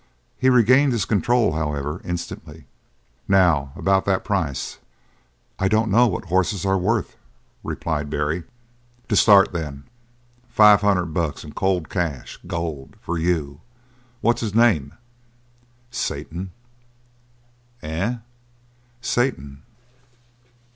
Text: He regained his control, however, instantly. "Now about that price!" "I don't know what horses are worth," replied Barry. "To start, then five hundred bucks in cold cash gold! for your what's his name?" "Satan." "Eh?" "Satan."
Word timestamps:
He 0.35 0.49
regained 0.49 0.93
his 0.93 1.05
control, 1.05 1.51
however, 1.51 2.01
instantly. 2.03 2.65
"Now 3.27 3.71
about 3.75 4.03
that 4.05 4.23
price!" 4.25 4.79
"I 5.59 5.67
don't 5.67 5.91
know 5.91 6.07
what 6.07 6.25
horses 6.25 6.65
are 6.65 6.75
worth," 6.79 7.17
replied 7.63 8.09
Barry. 8.09 8.41
"To 9.09 9.15
start, 9.15 9.53
then 9.53 9.83
five 10.49 10.81
hundred 10.81 11.13
bucks 11.13 11.43
in 11.43 11.53
cold 11.53 11.87
cash 11.87 12.39
gold! 12.47 12.95
for 12.99 13.19
your 13.19 13.59
what's 14.21 14.41
his 14.41 14.55
name?" 14.55 14.93
"Satan." 15.91 16.49
"Eh?" 17.83 18.15
"Satan." 19.01 19.61